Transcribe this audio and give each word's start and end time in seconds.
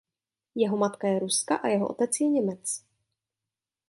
Jeho 0.55 0.77
matka 0.77 1.07
je 1.07 1.19
Ruska 1.19 1.55
a 1.55 1.67
jeho 1.67 1.87
otec 1.87 2.19
je 2.21 2.27
Němec. 2.27 2.85